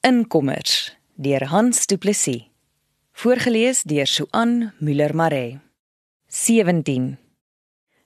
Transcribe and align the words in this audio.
Inkommers 0.00 0.96
deur 1.14 1.48
Hans 1.50 1.86
Du 1.86 1.96
Plessis. 1.98 2.44
Voorgeles 3.12 3.82
deur 3.82 4.06
Suan 4.06 4.72
Müller 4.78 5.14
Maree. 5.14 5.58
17. 6.28 7.18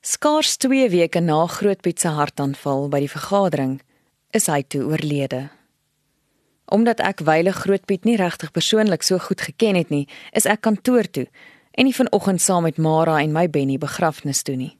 Skaars 0.01 0.57
2 0.57 0.89
weke 0.89 1.19
na 1.19 1.45
Grootpiet 1.45 1.99
se 1.99 2.09
hartaanval 2.09 2.89
by 2.89 3.03
die 3.03 3.11
vergadering 3.13 3.75
is 4.33 4.49
hy 4.49 4.63
toe 4.65 4.81
oorlede. 4.89 5.43
Omdat 6.65 7.03
ek 7.05 7.21
wyle 7.29 7.53
Grootpiet 7.53 8.09
nie 8.09 8.17
regtig 8.17 8.49
persoonlik 8.57 9.05
so 9.05 9.21
goed 9.21 9.45
geken 9.45 9.77
het 9.77 9.93
nie, 9.93 10.07
is 10.33 10.49
ek 10.49 10.65
kantoor 10.65 11.05
toe 11.05 11.27
en 11.77 11.85
nie 11.85 11.93
vanoggend 11.93 12.41
saam 12.41 12.65
met 12.65 12.81
Mara 12.81 13.21
en 13.21 13.37
my 13.37 13.45
Benny 13.45 13.77
begrafnis 13.77 14.41
toe 14.41 14.57
nie. 14.57 14.73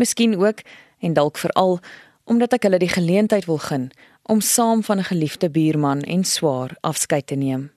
Miskien 0.00 0.40
ook 0.40 0.64
en 1.04 1.12
dalk 1.12 1.36
veral 1.36 1.82
omdat 2.24 2.52
ek 2.52 2.62
hulle 2.62 2.78
die 2.78 2.88
geleentheid 2.88 3.44
wil 3.44 3.58
gun 3.58 3.90
om 4.22 4.40
saam 4.40 4.82
van 4.82 4.98
'n 4.98 5.10
geliefde 5.12 5.50
buurman 5.50 6.00
en 6.02 6.24
swaar 6.24 6.76
afskeid 6.80 7.26
te 7.26 7.34
neem 7.34 7.74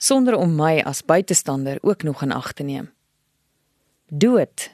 sonder 0.00 0.36
om 0.36 0.54
my 0.56 0.80
as 0.88 1.04
buitestander 1.04 1.78
ook 1.80 2.02
nog 2.02 2.22
in 2.22 2.32
ag 2.32 2.52
te 2.52 2.62
neem. 2.62 2.90
Dood 4.08 4.70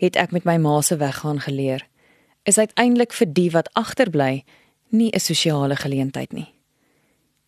het 0.00 0.16
ek 0.16 0.32
met 0.34 0.44
my 0.44 0.56
ma 0.58 0.80
se 0.82 0.96
weggaan 0.96 1.40
geleer 1.40 1.86
is 2.48 2.58
uiteindelik 2.58 3.12
vir 3.12 3.28
die 3.32 3.50
wat 3.54 3.68
agterbly 3.78 4.42
nie 4.88 5.10
'n 5.14 5.20
sosiale 5.20 5.76
geleentheid 5.76 6.32
nie. 6.32 6.54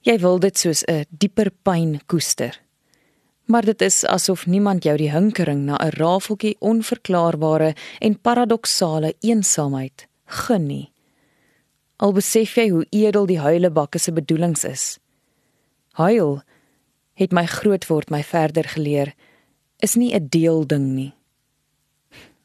Jy 0.00 0.18
wil 0.18 0.38
dit 0.38 0.58
soos 0.58 0.84
'n 0.84 1.04
dieper 1.08 1.50
pyn 1.62 2.00
koester. 2.06 2.60
Maar 3.44 3.64
dit 3.64 3.82
is 3.82 4.04
asof 4.04 4.46
niemand 4.46 4.84
jou 4.84 4.96
die 4.96 5.10
hinkering 5.10 5.64
na 5.64 5.76
'n 5.76 5.90
rafeltjie 5.90 6.56
onverklaarbare 6.60 7.74
en 7.98 8.20
paradoksale 8.20 9.14
eensaamheid 9.20 10.06
gun 10.26 10.66
nie 10.66 10.92
al 12.02 12.14
besef 12.16 12.56
jy 12.58 12.66
hoe 12.72 12.86
edel 12.90 13.28
die 13.30 13.38
huilebakke 13.38 14.00
se 14.02 14.12
bedoelings 14.14 14.64
is. 14.66 14.84
Huil 15.94 16.40
het 17.20 17.34
my 17.36 17.44
grootword 17.46 18.10
my 18.10 18.22
verder 18.26 18.66
geleer 18.74 19.12
is 19.78 19.94
nie 19.94 20.14
'n 20.14 20.28
deel 20.28 20.66
ding 20.66 20.94
nie. 20.94 21.12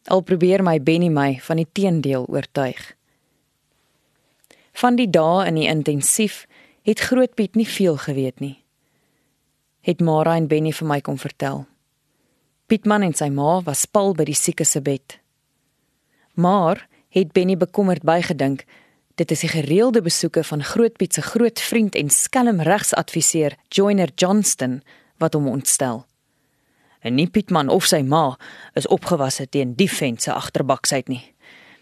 Al 0.08 0.22
probeer 0.22 0.64
my 0.64 0.80
Benny 0.80 1.10
my 1.10 1.40
van 1.42 1.58
die 1.58 1.68
teendeel 1.72 2.26
oortuig. 2.30 2.96
Van 4.74 4.96
die 4.96 5.10
dae 5.10 5.48
in 5.48 5.56
die 5.56 5.68
intensief 5.68 6.48
het 6.84 7.00
Grootpiet 7.00 7.56
nie 7.56 7.68
veel 7.68 7.98
geweet 7.98 8.40
nie. 8.40 8.64
Het 9.82 10.00
Mara 10.02 10.36
en 10.36 10.48
Benny 10.48 10.72
vir 10.72 10.88
my 10.88 11.02
kom 11.02 11.18
vertel. 11.18 11.66
Pietman 12.68 13.02
en 13.02 13.14
sy 13.14 13.30
ma 13.30 13.62
was 13.62 13.86
pal 13.86 14.14
by 14.14 14.24
die 14.24 14.36
sieke 14.36 14.66
se 14.66 14.82
bed. 14.82 15.20
Maar 16.34 16.88
het 17.20 17.32
Benny 17.32 17.58
bekommerd 17.58 18.04
bygedink 18.04 18.66
Dit 19.18 19.32
is 19.32 19.40
die 19.40 19.50
gereelde 19.50 20.02
besoeke 20.02 20.44
van 20.44 20.64
Grootpiet 20.64 21.14
se 21.14 21.22
groot 21.22 21.60
vriend 21.60 21.96
en 21.96 22.10
skelm 22.10 22.60
regsadviseur 22.62 23.56
Joyner 23.68 24.12
Johnston 24.16 24.82
wat 25.18 25.34
hom 25.34 25.48
ontstel. 25.48 26.06
En 27.02 27.16
nie 27.18 27.26
Pietman 27.26 27.70
of 27.74 27.88
sy 27.90 28.04
ma 28.06 28.36
is 28.78 28.86
opgewasse 28.94 29.48
teen 29.50 29.74
die 29.74 29.90
vent 29.90 30.22
se 30.22 30.34
agterbaksheid 30.34 31.10
nie. 31.10 31.24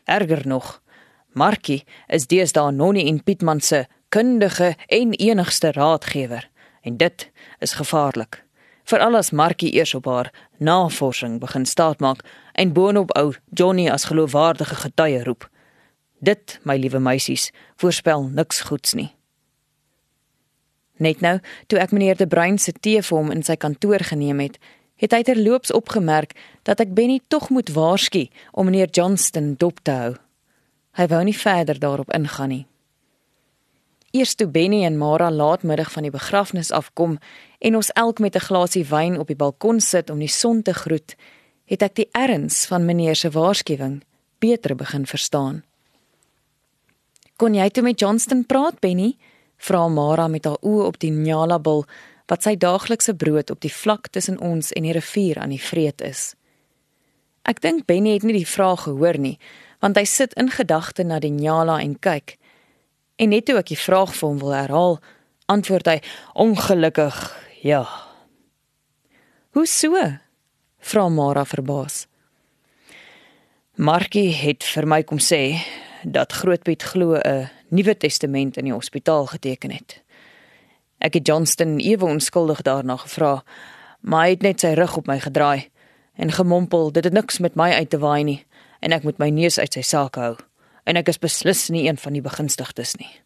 Erger 0.08 0.48
nog, 0.48 0.80
Markie 1.34 1.84
is 2.08 2.30
deesdae 2.32 2.72
Nonnie 2.72 3.08
en 3.12 3.20
Pietman 3.24 3.60
se 3.60 3.84
kundige 4.10 4.78
en 4.88 5.12
enigste 5.12 5.74
raadgewer 5.76 6.48
en 6.88 6.98
dit 6.98 7.30
is 7.60 7.76
gevaarlik. 7.76 8.46
Veral 8.88 9.20
as 9.20 9.34
Markie 9.36 9.74
eers 9.76 9.92
op 9.98 10.06
haar 10.06 10.32
navorsing 10.58 11.40
begin 11.44 11.66
staatmaak 11.66 12.24
en 12.56 12.74
boonop 12.74 13.12
ou 13.20 13.34
Johnny 13.52 13.90
as 13.92 14.08
geloofwaardige 14.08 14.76
getuie 14.76 15.24
roep. 15.24 15.50
Dit, 16.20 16.60
my 16.64 16.78
liewe 16.80 17.00
meisies, 17.00 17.52
voorspel 17.76 18.30
niks 18.32 18.62
goeds 18.70 18.94
nie. 18.96 19.12
Net 20.96 21.20
nou, 21.20 21.40
toe 21.68 21.80
ek 21.84 21.92
meneer 21.92 22.16
De 22.16 22.28
Bruin 22.28 22.58
se 22.58 22.72
tee 22.72 23.02
vir 23.04 23.18
hom 23.18 23.32
in 23.34 23.44
sy 23.44 23.58
kantoor 23.60 24.06
geneem 24.08 24.40
het, 24.40 24.56
het 24.96 25.12
hy 25.12 25.26
terloops 25.28 25.74
opgemerk 25.76 26.32
dat 26.64 26.80
ek 26.80 26.94
Benny 26.96 27.20
tog 27.28 27.50
moet 27.52 27.74
waarsku 27.76 28.30
om 28.56 28.70
meneer 28.70 28.88
Johnston 28.96 29.56
dop 29.60 29.84
te 29.84 29.92
hou. 29.92 30.14
Hy 30.96 31.08
wou 31.12 31.22
nie 31.28 31.36
verder 31.36 31.80
daarop 31.80 32.14
ingaan 32.16 32.54
nie. 32.54 32.64
Eers 34.16 34.38
toe 34.40 34.48
Benny 34.48 34.86
en 34.88 34.96
Mara 34.98 35.28
laatmiddag 35.32 35.92
van 35.92 36.08
die 36.08 36.14
begrafnis 36.14 36.72
afkom 36.72 37.18
en 37.60 37.76
ons 37.76 37.92
elk 38.00 38.20
met 38.24 38.36
'n 38.36 38.48
glasie 38.48 38.86
wyn 38.88 39.20
op 39.20 39.28
die 39.28 39.36
balkon 39.36 39.80
sit 39.80 40.10
om 40.10 40.20
die 40.20 40.32
son 40.32 40.62
te 40.62 40.74
groet, 40.74 41.16
het 41.66 41.82
ek 41.86 41.96
die 41.96 42.10
erns 42.14 42.66
van 42.70 42.86
meneer 42.86 43.16
se 43.16 43.32
waarskuwing 43.34 44.02
beter 44.40 44.76
begin 44.76 45.06
verstaan. 45.06 45.64
Kon 47.36 47.56
jy 47.58 47.68
toe 47.70 47.84
met 47.84 48.00
Johnston 48.00 48.46
praat, 48.46 48.80
Benny? 48.80 49.16
Vra 49.58 49.88
Mara 49.88 50.28
met 50.28 50.46
haar 50.46 50.62
oë 50.62 50.86
op 50.86 51.00
die 51.02 51.12
Nyala 51.12 51.60
bil 51.60 51.86
wat 52.30 52.46
sy 52.46 52.56
daaglikse 52.58 53.14
brood 53.16 53.52
op 53.54 53.62
die 53.62 53.74
vlak 53.74 54.10
tussen 54.14 54.40
ons 54.40 54.72
en 54.74 54.86
die 54.88 54.96
rivier 54.96 55.40
aan 55.42 55.54
die 55.54 55.62
vreet 55.62 56.02
is. 56.02 56.34
Ek 57.46 57.62
dink 57.62 57.86
Benny 57.86 58.16
het 58.16 58.26
nie 58.26 58.40
die 58.40 58.50
vraag 58.50 58.88
gehoor 58.88 59.20
nie, 59.22 59.38
want 59.84 59.98
hy 60.00 60.06
sit 60.10 60.34
in 60.40 60.50
gedagte 60.50 61.06
na 61.06 61.20
die 61.22 61.34
Nyala 61.34 61.78
en 61.84 61.94
kyk. 62.02 62.38
En 63.22 63.32
net 63.32 63.46
toe 63.46 63.60
ek 63.62 63.70
die 63.70 63.80
vraag 63.80 64.16
vir 64.18 64.28
hom 64.28 64.40
wil 64.42 64.56
herhaal, 64.56 64.98
antwoord 65.52 65.92
hy 65.92 66.00
ongelukkig, 66.34 67.20
ja. 67.62 67.86
Hoe 69.54 69.68
so? 69.70 69.94
Vra 70.86 71.10
Mara 71.10 71.42
verbaas. 71.50 72.04
Markie 73.76 74.30
het 74.38 74.62
vir 74.70 74.86
my 74.86 75.00
kom 75.02 75.18
sê 75.18 75.58
dat 76.06 76.36
Grootpiet 76.38 76.84
glo 76.86 77.18
'n 77.18 77.50
Nuwe 77.70 77.98
Testament 77.98 78.58
in 78.58 78.66
die 78.66 78.74
hospitaal 78.74 79.26
geteken 79.26 79.72
het. 79.72 80.04
Ek 81.00 81.14
het 81.14 81.28
Johnston 81.28 81.80
ewe 81.80 82.06
onskuldig 82.06 82.62
daarna 82.62 82.98
gevra, 82.98 83.44
maar 84.02 84.24
hy 84.24 84.30
het 84.30 84.42
net 84.42 84.60
sy 84.60 84.74
rug 84.74 84.98
op 84.98 85.08
my 85.08 85.20
gedraai 85.20 85.70
en 86.14 86.32
gemompel 86.32 86.92
dit 86.92 87.04
het 87.04 87.14
niks 87.14 87.40
met 87.40 87.56
my 87.56 87.72
uit 87.72 87.90
te 87.90 87.98
waai 87.98 88.24
nie 88.24 88.46
en 88.80 88.92
ek 88.92 89.04
moet 89.04 89.18
my 89.18 89.30
neus 89.30 89.60
uit 89.60 89.74
sy 89.74 89.82
saak 89.82 90.16
hou 90.16 90.38
en 90.86 90.96
ek 90.96 91.10
is 91.10 91.18
beslis 91.18 91.70
nie 91.70 91.88
een 91.88 91.98
van 91.98 92.14
die 92.14 92.22
begunstigdes 92.22 92.96
nie. 92.96 93.22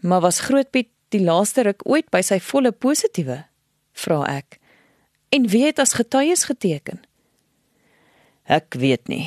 Maar 0.00 0.20
was 0.20 0.40
Grootpiet 0.40 0.88
die 1.08 1.22
laaste 1.22 1.62
ruk 1.62 1.82
ooit 1.84 2.10
by 2.10 2.20
sy 2.20 2.40
volle 2.40 2.72
positiewe? 2.72 3.44
vra 3.92 4.24
ek. 4.26 4.58
En 5.34 5.48
wie 5.50 5.64
het 5.64 5.78
as 5.78 5.96
getuies 5.98 6.44
geteken? 6.44 7.00
Ek 8.46 8.76
weet 8.78 9.08
nie. 9.10 9.26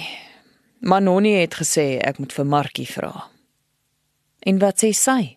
Manoni 0.80 1.34
het 1.42 1.58
gesê 1.60 1.98
ek 2.00 2.22
moet 2.22 2.32
vir 2.32 2.46
Markie 2.48 2.88
vra. 2.88 3.26
En 4.40 4.62
wat 4.62 4.80
sê 4.84 4.94
sy? 4.96 5.36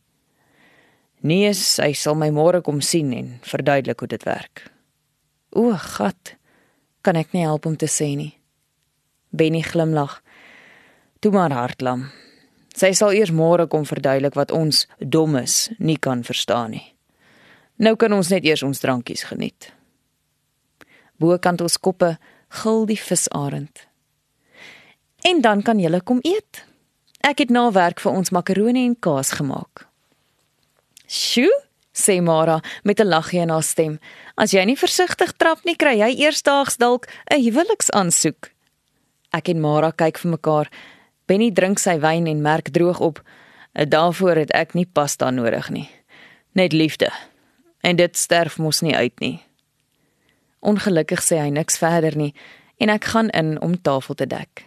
Nee, 1.26 1.50
sy 1.59 1.91
sal 1.98 2.14
my 2.20 2.28
môre 2.30 2.60
kom 2.62 2.78
sien 2.84 3.10
en 3.16 3.32
verduidelik 3.42 4.04
hoe 4.04 4.10
dit 4.12 4.26
werk. 4.28 4.62
O, 5.50 5.72
gat. 5.97 6.36
Kan 7.03 7.19
ek 7.19 7.34
nie 7.34 7.42
help 7.48 7.66
om 7.66 7.75
te 7.75 7.91
sê 7.91 8.12
nie. 8.14 8.36
Benny 9.34 9.64
glimlag. 9.66 10.20
Toe 11.19 11.32
maar 11.34 11.56
hartlam. 11.56 12.06
Sy 12.76 12.92
sal 12.94 13.16
eers 13.16 13.34
môre 13.34 13.66
kom 13.66 13.88
verduidelik 13.88 14.38
wat 14.38 14.54
ons 14.54 14.86
dommes 15.03 15.66
nie 15.82 15.98
kan 15.98 16.22
verstaan 16.22 16.76
nie. 16.78 16.86
Nou 17.82 17.97
kan 17.98 18.12
ons 18.14 18.30
net 18.30 18.47
eers 18.47 18.62
ons 18.62 18.78
drankies 18.78 19.26
geniet. 19.32 19.72
Bokant 21.20 21.60
ons 21.60 21.78
koppe 21.78 22.16
gil 22.62 22.86
die 22.86 22.98
visarend 22.98 23.91
en 25.20 25.41
dan 25.41 25.62
kan 25.62 25.78
julle 25.78 26.00
kom 26.00 26.19
eet. 26.22 26.64
Ek 27.20 27.42
het 27.44 27.50
na 27.50 27.69
werk 27.72 28.00
vir 28.00 28.12
ons 28.12 28.32
makarone 28.32 28.84
en 28.86 28.97
kaas 28.98 29.32
gemaak. 29.36 29.86
"Sjoe," 31.06 31.53
sê 31.92 32.22
Mara 32.22 32.60
met 32.82 33.00
'n 33.00 33.09
laggie 33.09 33.41
in 33.41 33.48
haar 33.50 33.62
stem. 33.62 34.00
"As 34.36 34.53
jy 34.53 34.64
nie 34.64 34.76
versigtig 34.76 35.32
trap 35.36 35.64
nie, 35.64 35.76
kry 35.76 35.98
jy 35.98 36.16
eersdaags 36.16 36.76
dalk 36.76 37.06
'n 37.30 37.42
huweliksaansoek." 37.42 38.53
Ek 39.32 39.48
en 39.48 39.60
Mara 39.60 39.91
kyk 39.91 40.19
vir 40.19 40.30
mekaar. 40.30 40.69
Benny 41.26 41.50
drink 41.50 41.78
sy 41.78 41.98
wyn 41.98 42.26
en 42.26 42.42
merk 42.42 42.69
droog 42.69 43.00
op. 43.00 43.22
"Daarvoor 43.75 44.36
het 44.36 44.50
ek 44.50 44.75
nie 44.75 44.86
pasta 44.86 45.30
nodig 45.30 45.70
nie. 45.70 45.91
Net 46.53 46.72
liefde. 46.72 47.10
En 47.83 47.97
dit 47.97 48.16
sterf 48.16 48.59
mos 48.59 48.80
nie 48.80 48.97
uit 48.97 49.21
nie." 49.21 49.49
Ongelukkig 50.60 51.22
sê 51.24 51.39
hy 51.41 51.51
niks 51.51 51.78
verder 51.78 52.16
nie 52.16 52.34
en 52.80 52.89
ek 52.89 53.04
gaan 53.12 53.28
in 53.36 53.60
om 53.60 53.77
tafel 53.77 54.15
te 54.15 54.27
dek. 54.27 54.65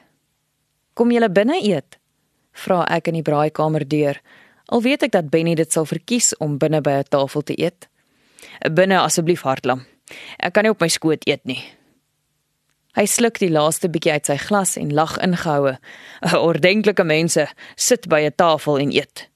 Kom 0.94 1.12
julle 1.12 1.30
binne 1.30 1.58
eet? 1.62 1.98
Vra 2.54 2.84
ek 2.86 3.10
in 3.10 3.18
die 3.18 3.26
braaikamer 3.26 3.86
deur. 3.90 4.20
Al 4.70 4.82
weet 4.86 5.08
ek 5.08 5.14
dat 5.16 5.32
Benny 5.34 5.56
dit 5.58 5.72
sal 5.72 5.88
verkies 5.90 6.34
om 6.38 6.60
binne 6.62 6.82
by 6.82 7.02
'n 7.02 7.10
tafel 7.10 7.42
te 7.42 7.58
eet. 7.58 7.90
Binne 8.72 9.00
asseblief 9.00 9.42
hartlam. 9.42 9.86
Ek 10.40 10.54
kan 10.54 10.64
nie 10.64 10.72
op 10.72 10.82
my 10.82 10.88
skoot 10.88 11.26
eet 11.28 11.46
nie. 11.46 11.64
Hy 12.94 13.06
sluk 13.06 13.40
die 13.40 13.50
laaste 13.50 13.90
bietjie 13.90 14.12
uit 14.12 14.26
sy 14.26 14.38
glas 14.38 14.78
en 14.78 14.94
lag 14.94 15.18
ingehoue. 15.18 15.80
Ordentlike 16.50 17.04
mense 17.04 17.48
sit 17.76 18.08
by 18.08 18.22
'n 18.22 18.36
tafel 18.36 18.78
en 18.78 18.92
eet. 18.92 19.30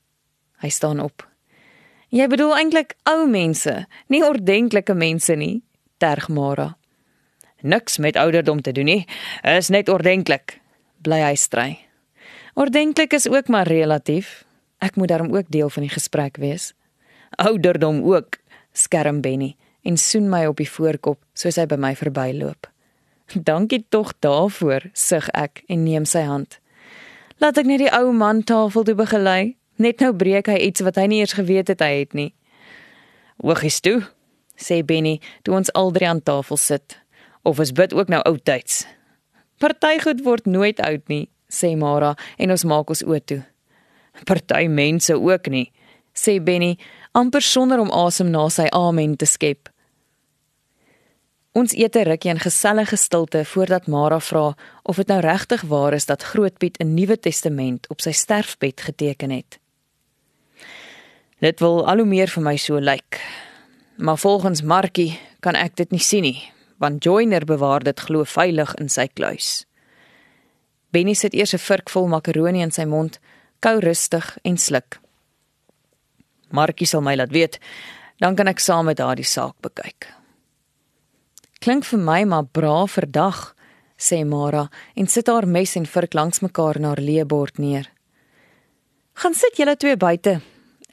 Hy 0.62 0.70
staan 0.70 1.00
op. 1.00 1.28
Jy 2.10 2.28
bedoel 2.28 2.56
eintlik 2.56 2.96
ou 3.04 3.28
mense, 3.28 3.86
nie 4.08 4.24
ordentlike 4.24 4.94
mense 4.94 5.36
nie, 5.36 5.64
terg 5.98 6.28
Mara. 6.30 6.76
Niks 7.62 7.98
met 7.98 8.16
ouderdom 8.16 8.62
te 8.62 8.72
doen 8.72 8.86
nie, 8.86 9.04
is 9.44 9.70
net 9.74 9.90
ordentlik 9.90 10.60
bly 11.02 11.22
hy 11.24 11.36
stry. 11.36 11.70
Ordentlik 12.58 13.14
is 13.14 13.28
ook 13.30 13.48
maar 13.48 13.68
relatief. 13.68 14.46
Ek 14.78 14.96
moet 14.96 15.08
daarom 15.14 15.34
ook 15.36 15.50
deel 15.50 15.70
van 15.70 15.86
die 15.86 15.94
gesprek 15.94 16.38
wees. 16.38 16.74
Ouderdom 17.38 18.04
ook, 18.06 18.38
skerm 18.74 19.22
Benny 19.22 19.56
en 19.88 19.98
soen 19.98 20.30
my 20.30 20.46
op 20.46 20.58
die 20.60 20.70
voorkop 20.70 21.20
soos 21.38 21.56
hy 21.56 21.66
by 21.70 21.78
my 21.80 21.94
verbyloop. 21.96 22.68
Dankie 23.34 23.86
tog 23.90 24.14
daarvoor, 24.24 24.90
sug 24.94 25.30
ek 25.36 25.64
en 25.68 25.84
neem 25.84 26.06
sy 26.08 26.24
hand. 26.28 26.60
Laat 27.38 27.60
ek 27.60 27.68
net 27.70 27.84
die 27.84 27.94
ou 27.94 28.12
man 28.16 28.42
tafel 28.44 28.88
toe 28.88 28.96
begelei. 28.98 29.56
Net 29.78 30.02
nou 30.02 30.14
breek 30.18 30.50
hy 30.50 30.58
iets 30.70 30.82
wat 30.82 30.98
hy 30.98 31.06
nie 31.12 31.20
eers 31.22 31.36
geweet 31.38 31.70
het 31.70 31.84
hy 31.86 31.92
het 32.02 32.16
nie. 32.18 32.32
Oogies 33.46 33.78
toe, 33.86 34.02
sê 34.58 34.82
Benny, 34.86 35.20
toe 35.44 35.56
ons 35.56 35.72
al 35.74 35.92
drie 35.96 36.10
aan 36.10 36.22
tafel 36.22 36.58
sit. 36.58 36.98
Of 37.44 37.60
is 37.60 37.72
bid 37.72 37.94
ook 37.94 38.10
nou 38.12 38.22
oudtyds? 38.26 38.86
Party 39.58 40.00
goed 40.04 40.22
word 40.26 40.46
nooit 40.46 40.82
oud 40.86 41.08
nie, 41.08 41.30
sê 41.50 41.76
Mara 41.78 42.16
en 42.38 42.52
ons 42.54 42.66
maak 42.66 42.90
ons 42.94 43.06
oë 43.06 43.22
toe. 43.26 43.42
Party 44.26 44.68
mense 44.68 45.14
ook 45.14 45.50
nie, 45.54 45.70
sê 46.14 46.38
Benny, 46.44 46.76
amper 47.14 47.42
sonder 47.42 47.82
om 47.82 47.94
asem 47.94 48.30
na 48.34 48.48
sy 48.54 48.68
amen 48.74 49.16
te 49.18 49.30
skep. 49.30 49.70
Ons 51.58 51.74
eet 51.74 51.96
'n 51.96 52.06
rukkie 52.06 52.30
in 52.30 52.40
gesellige 52.40 52.98
stilte 52.98 53.46
voordat 53.46 53.88
Mara 53.88 54.20
vra 54.20 54.56
of 54.84 54.96
dit 54.96 55.08
nou 55.08 55.20
regtig 55.20 55.62
waar 55.62 55.94
is 55.94 56.06
dat 56.06 56.24
Grootpiet 56.24 56.78
'n 56.78 56.94
Nuwe 56.94 57.18
Testament 57.20 57.90
op 57.90 58.02
sy 58.02 58.12
sterfbed 58.12 58.82
geteken 58.82 59.30
het. 59.30 59.60
Dit 61.40 61.60
wil 61.60 61.88
al 61.88 61.98
hoe 61.98 62.06
meer 62.06 62.28
vir 62.28 62.44
my 62.44 62.58
so 62.58 62.80
lyk. 62.80 63.22
Maar 63.98 64.18
volgens 64.18 64.62
Markie 64.62 65.20
kan 65.40 65.56
ek 65.56 65.76
dit 65.76 65.92
nie 65.92 66.02
sien 66.02 66.22
nie, 66.22 66.38
want 66.78 67.04
Joiner 67.04 67.46
bewaar 67.46 67.82
dit 67.84 68.00
glo 68.00 68.24
veilig 68.24 68.76
in 68.78 68.90
sy 68.94 69.08
kluis. 69.10 69.66
Benny 70.94 71.14
sit 71.14 71.34
eers 71.34 71.54
'n 71.54 71.60
vurk 71.60 71.90
vol 71.90 72.08
makaronie 72.08 72.62
in 72.62 72.72
sy 72.72 72.86
mond, 72.86 73.20
kou 73.60 73.80
rustig 73.80 74.38
en 74.44 74.58
sluk. 74.58 75.00
Markie 76.50 76.88
sal 76.88 77.02
my 77.02 77.16
laat 77.16 77.32
weet, 77.32 77.60
dan 78.20 78.36
kan 78.36 78.48
ek 78.48 78.60
saam 78.60 78.86
met 78.86 79.00
haar 79.00 79.16
die 79.16 79.24
saak 79.24 79.56
bekyk. 79.62 80.14
Klink 81.60 81.86
vir 81.86 82.00
my 82.00 82.24
maar 82.24 82.46
bra 82.46 82.86
vir 82.86 83.12
dag, 83.12 83.56
sê 83.98 84.24
Mara 84.26 84.70
en 84.96 85.08
sit 85.08 85.28
haar 85.28 85.48
mes 85.48 85.76
en 85.76 85.86
vurk 85.86 86.14
langs 86.14 86.40
mekaar 86.40 86.80
na 86.80 86.88
haar 86.88 87.02
leebord 87.02 87.58
neer. 87.58 87.90
Gaan 89.14 89.34
sit 89.34 89.58
julle 89.58 89.76
twee 89.76 89.98
buite. 89.98 90.42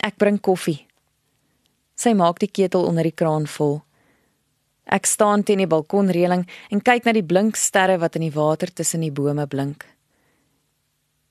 Ek 0.00 0.16
bring 0.16 0.40
koffie. 0.40 0.86
Sy 1.94 2.14
maak 2.14 2.40
die 2.42 2.50
ketel 2.50 2.86
onder 2.88 3.06
die 3.06 3.14
kraan 3.14 3.46
vol. 3.46 3.82
Ek 4.84 5.06
staan 5.08 5.44
teen 5.46 5.62
die 5.62 5.70
balkonreëling 5.70 6.44
en 6.70 6.82
kyk 6.84 7.06
na 7.06 7.14
die 7.16 7.24
blink 7.24 7.56
sterre 7.56 7.96
wat 8.02 8.18
in 8.18 8.26
die 8.26 8.34
water 8.34 8.72
tussen 8.72 9.04
die 9.04 9.14
bome 9.14 9.46
blink. 9.46 9.86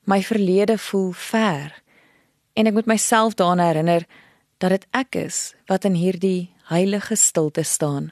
My 0.10 0.24
verlede 0.26 0.78
voel 0.90 1.12
ver 1.14 1.76
en 2.58 2.68
ek 2.70 2.74
moet 2.74 2.90
myself 2.90 3.38
daaraan 3.38 3.62
herinner 3.64 4.08
dat 4.58 4.74
dit 4.74 4.88
ek 4.96 5.16
is 5.22 5.54
wat 5.70 5.86
in 5.86 5.96
hierdie 6.00 6.50
heilige 6.72 7.16
stilte 7.20 7.64
staan 7.64 8.12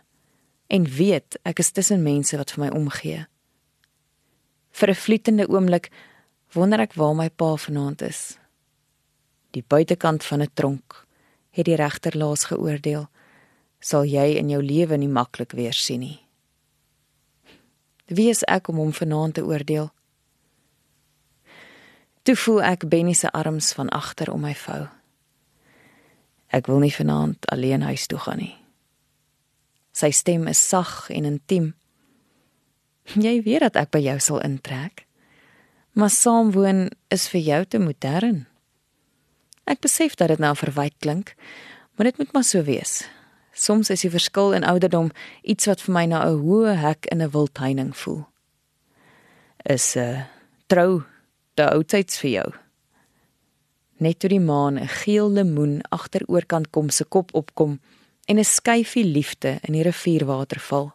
en 0.72 0.88
weet 0.88 1.40
ek 1.48 1.60
is 1.64 1.72
tussen 1.72 2.04
mense 2.04 2.38
wat 2.38 2.54
vir 2.54 2.66
my 2.66 2.70
omgee. 2.76 3.26
Vir 4.72 4.90
'n 4.90 4.96
flitende 4.96 5.48
oomblik 5.48 5.92
wonder 6.54 6.80
ek 6.80 6.94
waar 6.96 7.16
my 7.16 7.30
pa 7.30 7.56
vanaand 7.56 8.02
is. 8.02 8.38
Die 9.52 9.64
buitekant 9.68 10.24
van 10.24 10.42
'n 10.42 10.52
tronk 10.54 11.08
het 11.52 11.68
die 11.68 11.76
regter 11.76 12.18
laas 12.18 12.48
geoordeel, 12.50 13.08
sal 13.80 14.06
jy 14.06 14.38
in 14.40 14.50
jou 14.50 14.62
lewe 14.64 14.98
nie 14.98 15.12
maklik 15.12 15.56
weer 15.58 15.76
sien 15.76 16.04
nie. 16.06 16.20
Wie 18.12 18.30
is 18.30 18.44
ek 18.48 18.68
om 18.68 18.80
hom 18.82 18.94
vanaand 18.94 19.40
te 19.40 19.44
oordeel? 19.48 19.90
Toe 22.28 22.36
voel 22.38 22.62
ek 22.68 22.90
Benny 22.90 23.14
se 23.18 23.32
arms 23.32 23.72
van 23.74 23.90
agter 23.90 24.32
om 24.32 24.44
my 24.46 24.54
vou. 24.54 24.84
Ek 26.52 26.68
wil 26.68 26.84
nie 26.84 26.94
vanaand 26.94 27.48
alleen 27.50 27.82
huis 27.88 28.06
toe 28.12 28.20
gaan 28.20 28.44
nie. 28.44 28.56
Sy 29.96 30.12
stem 30.12 30.48
is 30.52 30.60
sag 30.60 31.10
en 31.10 31.26
intiem. 31.26 31.72
Jy 33.16 33.42
weet 33.44 33.66
dat 33.66 33.80
ek 33.82 33.92
by 33.96 34.04
jou 34.04 34.20
sal 34.20 34.44
intrek. 34.46 35.06
Maar 35.98 36.12
saamwoon 36.14 36.90
is 37.12 37.28
vir 37.32 37.42
jou 37.42 37.62
te 37.66 37.80
modern. 37.80 38.46
Ek 39.66 39.80
besef 39.80 40.16
dat 40.16 40.28
dit 40.28 40.40
nou 40.40 40.56
verwyd 40.56 40.94
klink, 41.00 41.36
maar 41.96 42.10
dit 42.10 42.18
moet 42.18 42.34
maar 42.34 42.44
so 42.44 42.64
wees. 42.64 43.04
Soms 43.54 43.90
is 43.90 44.02
die 44.02 44.12
verskil 44.12 44.54
in 44.54 44.64
ouderdom 44.64 45.12
iets 45.44 45.68
wat 45.68 45.82
vir 45.82 45.94
my 45.94 46.06
na 46.06 46.26
'n 46.26 46.40
hoë 46.40 46.76
hek 46.76 47.06
in 47.12 47.22
'n 47.22 47.32
wildheining 47.32 47.96
voel. 47.96 48.28
Is 49.66 49.96
'n 49.96 50.00
uh, 50.00 50.20
eh, 50.20 50.26
trou 50.68 51.04
te 51.54 51.70
oudtyds 51.70 52.20
vir 52.20 52.32
jou. 52.32 52.50
Net 53.98 54.20
toe 54.20 54.30
die 54.30 54.40
maan 54.40 54.80
'n 54.80 54.88
geel 54.88 55.30
lemoen 55.32 55.82
agteroorkant 55.90 56.70
kom 56.70 56.90
se 56.90 57.04
kop 57.04 57.34
opkom 57.34 57.80
en 58.26 58.38
'n 58.38 58.44
skyfie 58.44 59.06
liefde 59.06 59.60
in 59.62 59.74
die 59.74 59.84
rivierwater 59.84 60.60
val. 60.60 60.94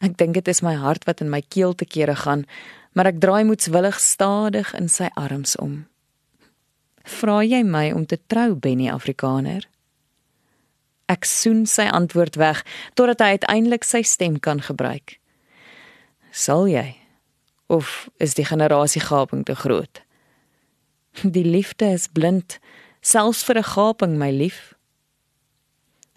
Ek 0.00 0.16
dink 0.16 0.34
dit 0.34 0.48
is 0.48 0.62
my 0.62 0.74
hart 0.74 1.04
wat 1.04 1.20
in 1.20 1.30
my 1.30 1.40
keel 1.40 1.74
te 1.74 1.84
kere 1.84 2.16
gaan, 2.16 2.44
maar 2.92 3.06
ek 3.06 3.20
draai 3.20 3.44
moedswillig 3.44 4.00
stadig 4.00 4.74
in 4.74 4.88
sy 4.88 5.08
arms 5.14 5.56
om. 5.56 5.86
Vra 7.04 7.42
jy 7.44 7.60
my 7.62 7.90
om 7.92 8.06
te 8.08 8.18
trou, 8.26 8.54
Benny 8.56 8.88
Afrikaner? 8.88 9.66
Ek 11.12 11.26
soen 11.28 11.66
sy 11.68 11.84
antwoord 11.92 12.38
weg 12.40 12.62
totdat 12.96 13.20
hy 13.20 13.36
uiteindelik 13.36 13.84
sy 13.84 14.00
stem 14.08 14.38
kan 14.40 14.62
gebruik. 14.64 15.18
Sal 16.32 16.64
jy? 16.68 16.96
Of 17.68 18.08
is 18.24 18.34
die 18.38 18.46
generasiegaping 18.48 19.44
te 19.44 19.56
groot? 19.56 20.00
Die 21.36 21.44
liefde 21.44 21.92
is 21.92 22.08
blind, 22.08 22.58
selfs 23.00 23.44
vir 23.44 23.58
'n 23.60 23.68
gaping, 23.74 24.18
my 24.18 24.30
lief. 24.30 24.74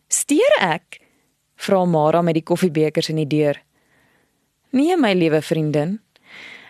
Steer 0.08 0.54
ek? 0.60 1.02
Vra 1.56 1.86
Mara 1.86 2.22
met 2.22 2.34
die 2.34 2.44
koffiebekers 2.44 3.10
in 3.10 3.16
die 3.16 3.28
deur. 3.28 3.62
Nee, 4.72 4.96
my 4.98 5.14
liewe 5.14 5.42
vriendin. 5.42 6.00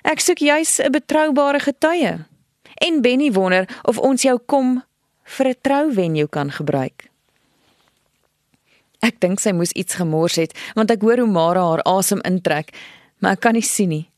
Ek 0.03 0.19
soek 0.19 0.39
juis 0.39 0.79
'n 0.79 0.91
betroubare 0.91 1.59
getuie. 1.59 2.25
En 2.77 3.01
Benny 3.01 3.31
wonder 3.31 3.67
of 3.83 3.97
ons 3.97 4.21
jou 4.21 4.37
kom 4.45 4.83
vir 5.23 5.47
'n 5.47 5.61
trouwenue 5.61 6.27
kan 6.27 6.51
gebruik. 6.51 7.09
Ek 8.99 9.19
dink 9.19 9.39
sy 9.39 9.51
moes 9.51 9.71
iets 9.71 9.95
gemors 9.95 10.35
het, 10.35 10.53
want 10.75 10.91
ek 10.91 11.01
hoor 11.01 11.17
hoe 11.17 11.31
Mara 11.31 11.61
haar 11.61 11.83
asem 11.85 12.21
intrek, 12.25 12.73
maar 13.19 13.31
ek 13.31 13.39
kan 13.39 13.53
nie 13.53 13.65
sien 13.65 13.89
nie. 13.89 14.09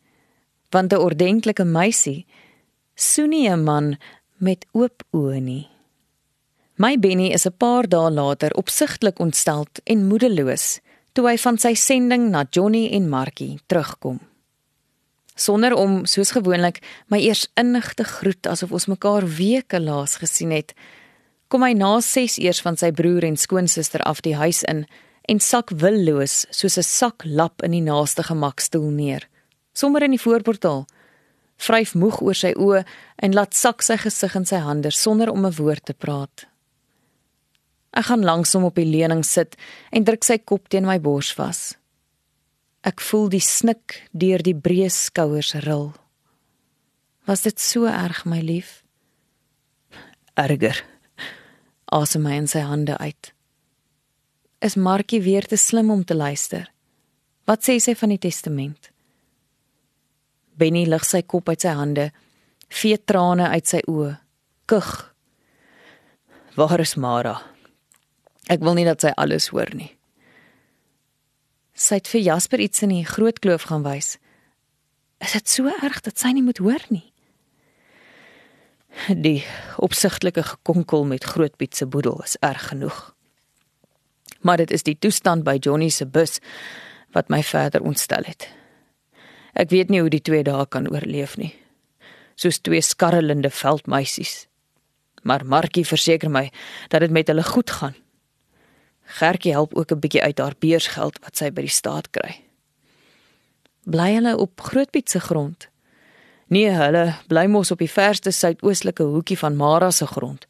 Want 0.72 0.94
'n 0.94 0.98
ordentlike 0.98 1.66
meisie 1.66 2.26
soen 2.96 3.30
nie 3.30 3.50
'n 3.50 3.64
man 3.64 3.98
met 4.38 4.66
oop 4.72 5.04
oë 5.12 5.40
nie. 5.42 5.68
My 6.76 6.98
Benny 6.98 7.32
is 7.34 7.46
'n 7.46 7.58
paar 7.58 7.88
dae 7.88 8.10
later 8.10 8.52
opsigtelik 8.56 9.20
ontsteld 9.20 9.80
en 9.84 10.08
moedeloos 10.08 10.80
toe 11.14 11.28
hy 11.28 11.38
van 11.38 11.58
sy 11.58 11.74
sending 11.74 12.30
na 12.30 12.46
Johnny 12.50 12.88
en 12.92 13.10
Markie 13.10 13.60
terugkom. 13.68 14.29
Sonder 15.40 15.72
om 15.74 16.02
soos 16.10 16.34
gewoonlik 16.36 16.82
my 17.08 17.20
eers 17.24 17.46
innig 17.60 17.94
te 17.96 18.04
groet 18.04 18.48
asof 18.52 18.74
ons 18.76 18.90
mekaar 18.92 19.24
weke 19.38 19.80
laas 19.80 20.18
gesien 20.20 20.52
het, 20.52 20.74
kom 21.48 21.64
hy 21.64 21.72
na 21.80 21.94
6 22.04 22.36
eers 22.44 22.60
van 22.66 22.76
sy 22.78 22.92
broer 22.92 23.24
en 23.24 23.40
skoonsister 23.40 24.04
af 24.04 24.20
die 24.26 24.36
huis 24.36 24.66
in 24.68 24.84
en 25.30 25.40
sak 25.40 25.72
willoos 25.72 26.44
soos 26.50 26.78
'n 26.78 26.84
sak 26.84 27.24
lap 27.26 27.64
in 27.64 27.72
die 27.72 27.86
naaste 27.86 28.24
gemakstoel 28.24 28.90
neer, 28.92 29.30
sommer 29.74 30.04
in 30.04 30.12
die 30.12 30.26
voorportaal. 30.26 30.86
Vryf 31.58 31.96
moeg 31.96 32.22
oor 32.22 32.36
sy 32.36 32.54
oë 32.54 32.84
en 33.24 33.34
laat 33.34 33.54
sak 33.56 33.82
sy 33.82 33.98
gesig 33.98 34.36
in 34.36 34.46
sy 34.46 34.56
hande 34.56 34.92
sonder 34.92 35.30
om 35.32 35.46
'n 35.46 35.56
woord 35.56 35.86
te 35.86 35.94
praat. 35.94 36.48
Ek 37.94 38.06
gaan 38.06 38.24
langs 38.24 38.54
hom 38.54 38.64
op 38.64 38.76
die 38.76 38.86
leuning 38.86 39.26
sit 39.26 39.56
en 39.92 40.04
druk 40.04 40.24
sy 40.24 40.38
kop 40.38 40.70
teen 40.70 40.86
my 40.86 41.00
bors 41.00 41.34
vas. 41.34 41.79
Ek 42.88 43.02
voel 43.04 43.28
die 43.34 43.44
snik 43.44 43.98
deur 44.16 44.40
die 44.40 44.56
breë 44.56 44.88
skouers 44.94 45.52
ril. 45.66 45.92
Was 47.28 47.44
dit 47.44 47.60
so 47.60 47.90
erg, 47.92 48.24
my 48.24 48.40
lief? 48.40 48.80
Erger. 50.40 50.80
Asem 51.92 52.24
my 52.24 52.38
in 52.40 52.48
sy 52.48 52.64
hande 52.64 52.96
uit. 52.98 53.34
Is 54.64 54.78
Markie 54.80 55.22
weer 55.24 55.44
te 55.44 55.60
slim 55.60 55.92
om 55.92 56.06
te 56.08 56.16
luister? 56.16 56.70
Wat 57.48 57.68
sê 57.68 57.76
sy 57.84 57.98
van 58.00 58.16
die 58.16 58.22
testament? 58.22 58.90
Benny 60.56 60.86
lig 60.88 61.06
sy 61.08 61.22
kop 61.28 61.52
uit 61.52 61.60
sy 61.64 61.76
hande, 61.76 62.10
vee 62.72 62.98
trane 62.98 63.52
uit 63.52 63.68
sy 63.68 63.84
oë. 63.92 64.16
Kug. 64.70 64.90
Waar 66.56 66.80
is 66.80 66.96
Mara? 66.96 67.40
Ek 68.48 68.64
wil 68.64 68.80
nie 68.80 68.88
dat 68.88 69.04
sy 69.04 69.12
alles 69.20 69.52
hoor 69.52 69.72
nie. 69.76 69.92
Sy 71.90 71.98
het 71.98 72.10
vir 72.12 72.22
Jasper 72.22 72.62
iets 72.62 72.84
in 72.86 72.92
die 72.94 73.06
groot 73.08 73.40
kloof 73.42 73.64
gaan 73.72 73.82
wys. 73.82 74.20
Is 75.26 75.32
dit 75.34 75.50
so 75.50 75.72
erg 75.82 76.04
dat 76.06 76.20
sy 76.22 76.36
nie 76.36 76.44
moet 76.46 76.60
hoor 76.62 76.84
nie? 76.94 77.08
Die 79.10 79.42
opsigtelike 79.82 80.44
gekonkel 80.46 81.08
met 81.10 81.26
Grootpiet 81.26 81.74
se 81.76 81.88
boedel 81.90 82.22
is 82.22 82.36
erg 82.46 82.68
genoeg. 82.70 83.00
Maar 84.46 84.62
dit 84.62 84.72
is 84.78 84.86
die 84.86 84.98
toestand 85.02 85.44
by 85.48 85.58
Johnny 85.58 85.90
se 85.90 86.06
bus 86.06 86.38
wat 87.18 87.32
my 87.34 87.42
verder 87.44 87.82
ontstel 87.82 88.28
het. 88.28 88.46
Ek 89.58 89.74
weet 89.74 89.90
nie 89.90 90.04
hoe 90.04 90.14
die 90.14 90.22
twee 90.22 90.46
dae 90.46 90.68
kan 90.70 90.86
oorleef 90.94 91.40
nie. 91.42 91.56
Soos 92.38 92.62
twee 92.62 92.86
skarrelende 92.86 93.50
veldmeisies. 93.50 94.46
Maar 95.26 95.42
Markie 95.46 95.88
verseker 95.88 96.30
my 96.30 96.52
dat 96.94 97.02
dit 97.02 97.18
met 97.18 97.34
hulle 97.34 97.44
goed 97.44 97.74
gaan. 97.82 97.98
Gertjie 99.10 99.52
help 99.52 99.74
ook 99.74 99.92
'n 99.92 100.00
bietjie 100.00 100.22
uit 100.22 100.38
haar 100.38 100.56
beursgeld 100.60 101.20
wat 101.20 101.38
sy 101.38 101.50
by 101.52 101.62
die 101.62 101.70
staat 101.70 102.10
kry. 102.10 102.44
Bly 103.84 104.14
hulle 104.14 104.38
op 104.38 104.62
Grootpiet 104.62 105.10
se 105.10 105.20
grond? 105.20 105.70
Nee, 106.48 106.70
hulle 106.70 107.16
bly 107.28 107.46
mos 107.46 107.72
op 107.72 107.78
die 107.78 107.92
verste 107.92 108.32
suidoostelike 108.32 109.04
hoekie 109.04 109.38
van 109.38 109.56
Mara 109.56 109.92
se 109.92 110.06
grond. 110.08 110.48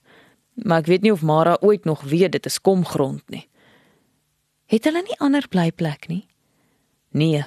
Maar 0.54 0.80
ek 0.80 0.86
weet 0.86 1.01
nie 1.01 1.12
of 1.12 1.22
Mara 1.22 1.58
ooit 1.62 1.86
nog 1.86 2.01
weet 2.01 2.32
dit 2.32 2.46
is 2.46 2.62
kom 2.62 2.86
grond 2.86 3.24
nie. 3.30 3.48
Het 4.66 4.84
hulle 4.84 5.01
nie 5.01 5.20
ander 5.20 5.48
blyplek 5.48 6.08
nie? 6.08 6.28
Nee. 7.10 7.46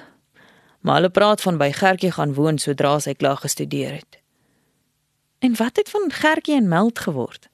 Maar 0.81 0.95
hulle 0.95 1.11
praat 1.11 1.41
van 1.41 1.59
by 1.59 1.71
Gertjie 1.73 2.13
gaan 2.13 2.35
woon 2.35 2.59
sodra 2.59 2.99
sy 2.99 3.15
klaar 3.15 3.37
gestudeer 3.37 3.93
het. 3.93 4.19
En 5.39 5.57
wat 5.57 5.77
het 5.77 5.89
van 5.91 6.11
Gertjie 6.11 6.57
en 6.57 6.69
Meld 6.69 6.99
geword? 6.99 7.49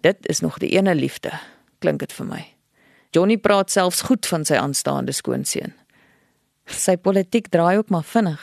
Dit 0.00 0.28
is 0.28 0.40
nog 0.40 0.58
die 0.58 0.70
ene 0.70 0.94
liefde, 0.94 1.32
klink 1.80 2.00
dit 2.00 2.12
vir 2.12 2.26
my. 2.26 2.42
Johnny 3.14 3.38
praat 3.40 3.70
selfs 3.72 4.04
goed 4.08 4.26
van 4.26 4.44
sy 4.44 4.58
aanstaande 4.60 5.14
skoonseun. 5.16 5.72
Sy 6.68 6.96
politiek 7.00 7.48
draai 7.48 7.78
ook 7.78 7.90
maar 7.90 8.04
vinnig. 8.04 8.40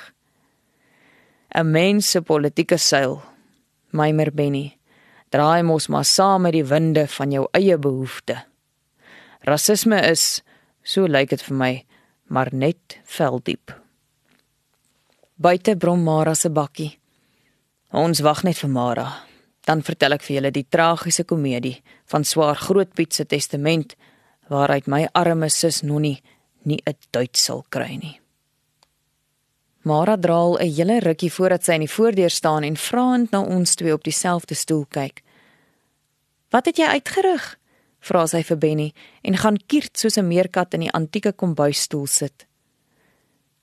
'n 1.55 1.71
Mens 1.71 2.09
se 2.11 2.21
politieke 2.21 2.77
seil, 2.77 3.21
mymer 3.91 4.31
Benny, 4.33 4.77
draai 5.29 5.63
mos 5.63 5.87
maar 5.87 6.05
saam 6.05 6.41
met 6.41 6.51
die 6.51 6.65
winde 6.65 7.07
van 7.07 7.31
jou 7.31 7.47
eie 7.51 7.77
behoeftes. 7.77 8.43
Rasisme 9.41 10.01
is, 10.11 10.41
so 10.83 11.05
lyk 11.05 11.29
dit 11.29 11.41
vir 11.41 11.57
my, 11.57 11.85
maar 12.27 12.49
net 12.51 12.99
veldiep. 13.05 13.71
Buite 15.35 15.75
brom 15.77 16.03
Mara 16.03 16.33
se 16.33 16.49
bakkie. 16.49 16.99
Ons 17.91 18.19
wag 18.19 18.43
net 18.43 18.57
vir 18.57 18.69
Mara. 18.69 19.24
Dan 19.65 19.81
vertel 19.81 20.13
ek 20.13 20.23
vir 20.23 20.35
julle 20.35 20.51
die 20.51 20.67
tragiese 20.69 21.25
komedie 21.25 21.81
van 22.11 22.23
Swaar 22.23 22.55
Grootpiet 22.55 23.13
se 23.13 23.25
testament 23.25 23.95
waaruit 24.49 24.87
my 24.87 25.07
arme 25.13 25.49
sus 25.49 25.81
Nonnie 25.81 26.21
nie 26.63 26.81
'n 26.85 26.95
duit 27.11 27.37
sal 27.37 27.65
kry 27.69 27.97
nie. 27.97 28.19
Mara 29.81 30.17
draal 30.17 30.57
'n 30.57 30.73
hele 30.75 30.99
rukkie 30.99 31.31
voordat 31.31 31.63
sy 31.63 31.73
in 31.73 31.85
die 31.85 31.95
voordeur 31.97 32.29
staan 32.29 32.63
en 32.63 32.77
vraend 32.77 33.31
na 33.31 33.41
ons 33.41 33.75
twee 33.75 33.93
op 33.93 34.03
dieselfde 34.03 34.55
stoel 34.55 34.85
kyk. 34.89 35.21
"Wat 36.49 36.65
het 36.65 36.77
jy 36.77 36.85
uitgerig?" 36.85 37.57
vra 37.99 38.27
sy 38.27 38.43
vir 38.43 38.57
Benny 38.57 38.93
en 39.23 39.37
gaan 39.37 39.57
kiert 39.67 39.97
soos 39.97 40.17
'n 40.17 40.27
meerkat 40.27 40.73
in 40.73 40.79
die 40.79 40.91
antieke 40.91 41.33
kombuisstoel 41.33 42.07
sit. 42.07 42.45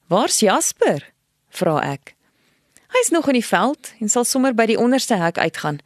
"Waar's 0.08 0.40
Jasper?" 0.40 1.12
vra 1.48 1.92
ek. 1.92 2.14
"Hy's 2.92 3.10
nog 3.10 3.26
in 3.26 3.38
die 3.40 3.46
veld 3.46 3.92
en 4.00 4.08
sal 4.08 4.24
sommer 4.24 4.54
by 4.54 4.66
die 4.66 4.78
onderste 4.78 5.16
hek 5.16 5.38
uitgaan. 5.38 5.78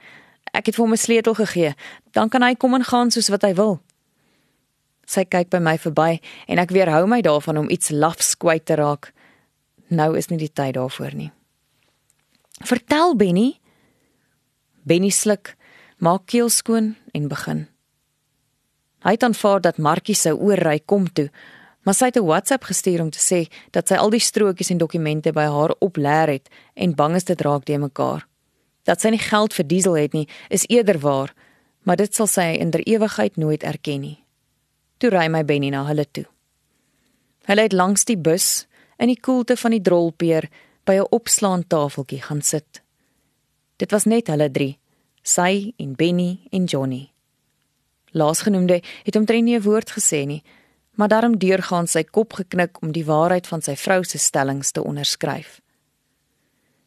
Ek 0.52 0.66
het 0.66 0.74
vir 0.74 0.84
hom 0.84 0.92
'n 0.92 0.96
sleutel 0.96 1.34
gegee, 1.34 1.74
dan 2.12 2.28
kan 2.28 2.42
hy 2.42 2.54
kom 2.54 2.74
en 2.74 2.84
gaan 2.84 3.10
soos 3.10 3.28
wat 3.28 3.42
hy 3.42 3.54
wil." 3.54 3.80
Sy 5.06 5.24
kyk 5.24 5.50
by 5.50 5.58
my 5.58 5.78
verby 5.78 6.20
en 6.48 6.58
ek 6.58 6.70
weerhou 6.70 7.06
my 7.06 7.20
daarvan 7.20 7.56
om 7.56 7.70
iets 7.70 7.90
lafs 7.90 8.34
kwyt 8.34 8.66
te 8.66 8.74
raak. 8.74 9.12
Nou 9.88 10.16
is 10.16 10.28
nie 10.28 10.38
die 10.38 10.52
tyd 10.52 10.74
daarvoor 10.74 11.14
nie. 11.14 11.30
"Vertel 12.64 13.16
Benny." 13.16 13.60
Benny 14.82 15.10
sluk, 15.10 15.56
maak 15.98 16.26
keel 16.26 16.48
skoon 16.48 16.96
en 17.12 17.28
begin. 17.28 17.68
Hy 19.02 19.10
het 19.10 19.22
aanvaar 19.22 19.60
dat 19.60 19.78
Markie 19.78 20.14
sou 20.14 20.34
oorry 20.34 20.80
kom 20.84 21.12
toe, 21.12 21.30
maar 21.86 21.94
sy 21.94 22.04
het 22.10 22.16
'n 22.18 22.26
WhatsApp 22.26 22.64
gestuur 22.64 23.00
om 23.00 23.10
te 23.10 23.22
sê 23.22 23.46
dat 23.70 23.88
sy 23.88 23.94
al 23.94 24.10
die 24.10 24.20
strokies 24.20 24.70
en 24.70 24.78
dokumente 24.78 25.32
by 25.32 25.46
haar 25.46 25.74
oplêer 25.78 26.28
het 26.28 26.48
en 26.74 26.94
bang 26.94 27.14
is 27.14 27.24
dit 27.24 27.40
raak 27.40 27.64
te 27.64 27.78
mekaar. 27.78 28.26
Dat 28.82 29.00
sy 29.00 29.08
nie 29.08 29.18
geld 29.18 29.54
vir 29.54 29.66
diesel 29.66 29.94
het 29.96 30.12
nie, 30.12 30.28
is 30.48 30.66
eerder 30.68 30.98
waar, 30.98 31.34
maar 31.82 31.96
dit 31.96 32.14
sal 32.14 32.26
sy 32.26 32.56
in 32.58 32.70
der 32.70 32.82
ewigheid 32.82 33.36
nooit 33.36 33.62
erken 33.62 34.00
nie. 34.00 34.24
Toe 34.98 35.10
ry 35.10 35.28
my 35.28 35.44
Benny 35.44 35.68
na 35.68 35.84
hulle 35.86 36.06
toe. 36.10 36.24
Hulle 37.44 37.62
het 37.62 37.72
langs 37.72 38.04
die 38.04 38.16
bus 38.16 38.66
in 38.98 39.06
die 39.06 39.20
koelte 39.20 39.56
van 39.56 39.70
die 39.70 39.82
drolpeer 39.82 40.48
by 40.84 40.94
'n 40.94 41.10
opslaantafeltjie 41.10 42.22
gaan 42.22 42.42
sit. 42.42 42.82
Dit 43.76 43.90
was 43.90 44.04
net 44.04 44.26
hulle 44.26 44.50
drie, 44.50 44.78
sy 45.22 45.72
en 45.76 45.94
Benny 45.94 46.38
en 46.50 46.64
Johnny. 46.64 47.10
Laasgenoemde 48.10 48.82
het 49.04 49.16
omtrent 49.16 49.44
nie 49.44 49.56
'n 49.56 49.62
woord 49.62 49.90
gesê 49.90 50.26
nie, 50.26 50.42
maar 50.96 51.08
daarom 51.08 51.38
deurgaan 51.38 51.86
sy 51.86 52.02
kop 52.04 52.32
geknik 52.40 52.82
om 52.82 52.92
die 52.92 53.04
waarheid 53.04 53.46
van 53.46 53.62
sy 53.62 53.76
vrou 53.76 54.02
se 54.04 54.18
stellings 54.18 54.72
te 54.72 54.82
onderskryf. 54.82 55.60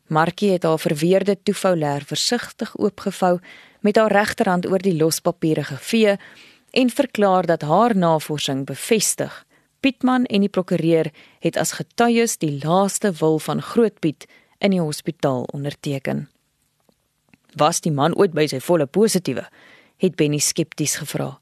Markie 0.10 0.52
het 0.52 0.64
haar 0.66 0.80
verweerde 0.82 1.38
toevoulêr 1.38 2.06
versigtig 2.06 2.72
oopgevou 2.78 3.38
met 3.86 3.96
haar 3.96 4.12
regterhand 4.12 4.66
oor 4.66 4.82
die 4.82 4.98
lospapiere 4.98 5.64
gevee 5.64 6.18
en 6.72 6.90
verklaar 6.90 7.46
dat 7.46 7.62
haar 7.62 7.96
navorsing 7.96 8.66
bevestig 8.66 9.46
Pietman 9.80 10.26
en 10.26 10.44
die 10.44 10.52
prokureur 10.52 11.08
het 11.40 11.58
as 11.58 11.78
getuies 11.78 12.36
die 12.42 12.58
laaste 12.64 13.14
wil 13.22 13.40
van 13.40 13.62
Grootpiet 13.62 14.26
in 14.60 14.74
die 14.76 14.82
hospitaal 14.82 15.46
onderteken. 15.56 16.28
Was 17.56 17.80
die 17.82 17.92
man 17.92 18.16
ooit 18.16 18.36
by 18.36 18.48
sy 18.52 18.60
volle 18.60 18.86
positiewe? 18.86 19.46
het 20.00 20.16
Benny 20.16 20.40
skepties 20.40 20.96
gevra. 20.96 21.40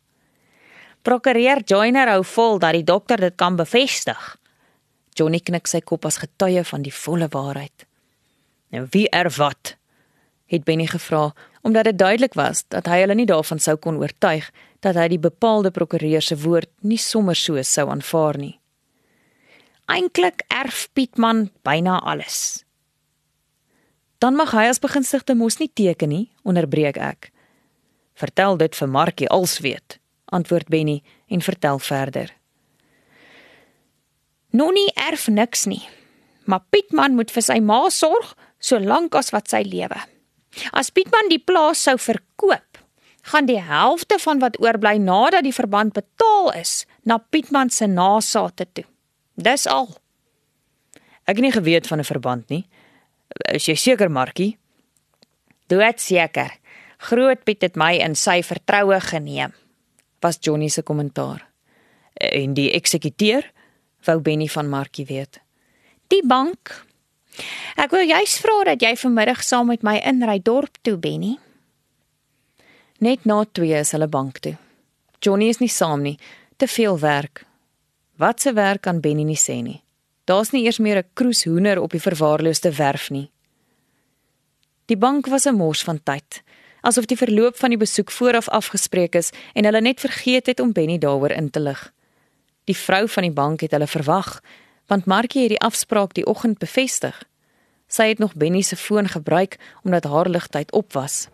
Prokureur 1.07 1.61
Joyner 1.63 2.09
hou 2.11 2.23
vol 2.27 2.57
dat 2.59 2.75
die 2.75 2.83
dokter 2.83 3.21
dit 3.23 3.35
kan 3.39 3.55
bevestig. 3.55 4.23
Johnny 5.15 5.39
knik 5.39 5.69
sy 5.71 5.79
kop 5.79 6.03
as 6.05 6.19
getuie 6.19 6.65
van 6.67 6.83
die 6.83 6.91
volle 6.91 7.29
waarheid. 7.31 7.85
En 8.75 8.89
wie 8.91 9.07
er 9.15 9.31
wat? 9.37 9.77
het 10.47 10.63
Benny 10.63 10.85
gevra 10.87 11.33
omdat 11.61 11.83
dit 11.83 11.97
duidelik 11.99 12.33
was 12.33 12.63
dat 12.67 12.85
hy 12.87 13.01
hulle 13.01 13.15
nie 13.15 13.27
daarvan 13.27 13.59
sou 13.59 13.75
kon 13.75 13.97
oortuig 13.99 14.45
dat 14.79 14.95
hy 14.95 15.07
die 15.11 15.19
bepaalde 15.19 15.71
prokureur 15.71 16.23
se 16.23 16.37
woord 16.39 16.69
nie 16.79 16.99
sommer 16.99 17.35
so 17.35 17.61
sou 17.63 17.87
aanvaar 17.91 18.39
nie. 18.39 18.53
Eintlik 19.87 20.43
erf 20.47 20.87
Pietman 20.93 21.49
byna 21.67 21.99
alles. 21.99 22.63
Dan 24.19 24.35
mag 24.35 24.51
hy 24.55 24.67
as 24.71 24.79
begunstigde 24.83 25.35
mos 25.35 25.59
nie 25.59 25.71
teken 25.71 26.11
nie, 26.11 26.27
onderbreek 26.43 26.99
ek. 26.99 27.31
Vertel 28.15 28.57
dit 28.57 28.75
vir 28.75 28.91
Markie 28.91 29.29
als 29.29 29.59
weet, 29.59 29.99
antwoord 30.33 30.67
Benny 30.67 31.01
en 31.27 31.41
vertel 31.41 31.79
verder. 31.79 32.33
Nonnie 34.49 34.91
erf 34.95 35.27
niks 35.27 35.65
nie, 35.65 35.83
maar 36.45 36.63
Pietman 36.69 37.15
moet 37.15 37.31
vir 37.31 37.43
sy 37.43 37.59
ma 37.59 37.89
sorg 37.93 38.33
solank 38.63 39.15
as 39.15 39.33
wat 39.35 39.51
sy 39.51 39.61
lewe. 39.67 39.99
As 40.71 40.89
Pietman 40.89 41.29
die 41.29 41.41
plaas 41.43 41.83
sou 41.85 41.97
verkoop, 42.01 42.79
gaan 43.27 43.47
die 43.49 43.59
helfte 43.61 44.17
van 44.23 44.39
wat 44.39 44.57
oorbly 44.63 44.95
nadat 45.03 45.43
die 45.45 45.55
verband 45.55 45.93
betaal 45.93 46.53
is, 46.55 46.85
na 47.03 47.19
Pietman 47.19 47.69
se 47.69 47.87
nageslagte 47.91 48.67
toe. 48.73 48.85
Dis 49.35 49.67
al. 49.67 49.91
Ek 51.27 51.35
het 51.35 51.43
nie 51.43 51.51
geweet 51.51 51.87
van 51.87 51.99
'n 51.99 52.07
verband 52.07 52.49
nie. 52.49 52.65
Is 53.53 53.67
jy 53.67 53.75
seker, 53.75 54.09
Markie? 54.11 54.57
Dood 55.67 55.99
seker. 55.99 56.51
Grootpiet 56.97 57.61
het 57.61 57.75
my 57.75 57.93
in 57.99 58.15
sy 58.15 58.41
vertroue 58.41 58.99
geneem, 59.01 59.53
was 60.19 60.37
Johnny 60.39 60.69
se 60.69 60.81
kommentaar. 60.81 61.47
En 62.13 62.53
die 62.53 62.71
eksekuteur, 62.71 63.51
wou 64.05 64.19
Benny 64.21 64.47
van 64.47 64.69
Markie 64.69 65.05
weet. 65.05 65.39
Die 66.07 66.23
bank. 66.25 66.85
Ek 67.77 67.91
wil 67.93 68.07
juis 68.09 68.37
vra 68.41 68.63
dat 68.71 68.81
jy 68.81 68.95
vanmiddag 68.97 69.43
saam 69.43 69.67
met 69.69 69.83
my 69.85 69.97
inry 69.99 70.39
dorp 70.41 70.79
toe, 70.81 70.97
Benny. 70.97 71.37
Net 72.99 73.25
na 73.29 73.43
2 73.45 73.77
is 73.77 73.93
hulle 73.93 74.07
bank 74.07 74.39
toe. 74.41 74.55
Johnny 75.21 75.49
is 75.49 75.59
nie 75.61 75.69
saam 75.69 76.01
nie, 76.01 76.17
te 76.57 76.67
veel 76.67 76.97
werk. 76.99 77.43
Wat 78.17 78.41
se 78.41 78.53
werk 78.53 78.81
kan 78.87 79.01
Benny 79.01 79.23
nie 79.27 79.37
sê 79.37 79.61
nie. 79.61 79.81
Daar's 80.25 80.51
nie 80.51 80.65
eers 80.65 80.79
meer 80.79 80.97
'n 80.97 81.09
kroeshoender 81.13 81.81
op 81.81 81.91
die 81.91 82.01
verwaarloosde 82.01 82.71
werf 82.75 83.09
nie. 83.09 83.29
Die 84.85 84.97
bank 84.97 85.27
was 85.27 85.45
'n 85.45 85.55
mors 85.55 85.83
van 85.83 86.03
tyd 86.03 86.41
asof 86.87 87.07
die 87.09 87.19
verloop 87.19 87.57
van 87.59 87.73
die 87.73 87.79
besoek 87.79 88.11
vooraf 88.15 88.47
afgespreek 88.55 89.15
is 89.19 89.33
en 89.53 89.67
hulle 89.67 89.81
net 89.83 89.99
vergeet 89.99 90.47
het 90.47 90.59
om 90.63 90.71
Benny 90.71 90.97
daaroor 90.97 91.33
in 91.35 91.49
te 91.51 91.59
lig. 91.59 91.81
Die 92.71 92.77
vrou 92.77 93.07
van 93.11 93.27
die 93.27 93.31
bank 93.35 93.63
het 93.65 93.73
hulle 93.75 93.87
verwag, 93.87 94.39
want 94.87 95.05
Markie 95.05 95.41
het 95.45 95.55
die 95.55 95.63
afspraak 95.63 96.15
die 96.15 96.25
oggend 96.25 96.59
bevestig. 96.63 97.17
Sy 97.91 98.07
het 98.11 98.19
nog 98.23 98.35
Benny 98.35 98.61
se 98.61 98.75
foon 98.75 99.07
gebruik 99.07 99.59
omdat 99.83 100.07
haar 100.07 100.29
ligtyd 100.29 100.71
op 100.71 100.93
was. 100.93 101.27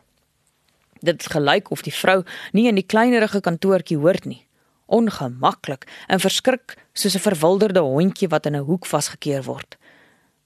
Dit 1.05 1.25
gelyk 1.29 1.69
of 1.69 1.81
die 1.86 1.93
vrou 1.93 2.24
nie 2.51 2.67
in 2.67 2.79
die 2.79 2.86
kleinerige 2.86 3.41
kantoortjie 3.41 3.98
hoort 3.98 4.25
nie. 4.25 4.45
Ongemaklik 4.86 5.86
en 6.07 6.19
verskrik 6.19 6.77
soos 6.93 7.15
'n 7.15 7.25
verwilderde 7.29 7.79
hondjie 7.79 8.27
wat 8.27 8.45
in 8.45 8.55
'n 8.55 8.65
hoek 8.65 8.86
vasgekeer 8.86 9.43
word. 9.43 9.77